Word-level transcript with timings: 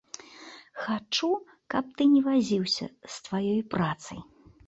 Хачу, 0.83 1.29
каб 1.73 1.85
ты 1.99 2.03
не 2.15 2.21
вазіўся 2.29 2.87
з 3.17 3.27
тваёй 3.27 3.61
працай. 3.77 4.19